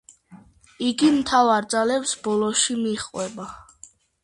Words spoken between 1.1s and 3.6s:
მთავარ ძალებს ბოლოში მიჰყვება.